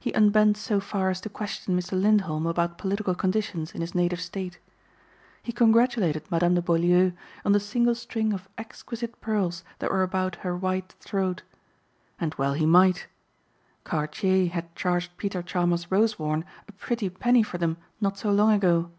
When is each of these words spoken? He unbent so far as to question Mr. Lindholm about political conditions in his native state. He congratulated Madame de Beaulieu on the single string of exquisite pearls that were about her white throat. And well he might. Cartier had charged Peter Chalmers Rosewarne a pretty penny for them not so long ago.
He 0.00 0.12
unbent 0.14 0.56
so 0.56 0.80
far 0.80 1.10
as 1.10 1.20
to 1.20 1.28
question 1.28 1.78
Mr. 1.78 1.92
Lindholm 1.92 2.44
about 2.44 2.76
political 2.76 3.14
conditions 3.14 3.70
in 3.70 3.82
his 3.82 3.94
native 3.94 4.20
state. 4.20 4.58
He 5.44 5.52
congratulated 5.52 6.28
Madame 6.28 6.56
de 6.56 6.60
Beaulieu 6.60 7.12
on 7.44 7.52
the 7.52 7.60
single 7.60 7.94
string 7.94 8.32
of 8.32 8.48
exquisite 8.58 9.20
pearls 9.20 9.62
that 9.78 9.92
were 9.92 10.02
about 10.02 10.34
her 10.42 10.56
white 10.56 10.96
throat. 10.98 11.44
And 12.18 12.34
well 12.34 12.54
he 12.54 12.66
might. 12.66 13.06
Cartier 13.84 14.48
had 14.48 14.74
charged 14.74 15.16
Peter 15.16 15.40
Chalmers 15.40 15.88
Rosewarne 15.88 16.44
a 16.66 16.72
pretty 16.72 17.08
penny 17.08 17.44
for 17.44 17.58
them 17.58 17.76
not 18.00 18.18
so 18.18 18.32
long 18.32 18.52
ago. 18.52 18.90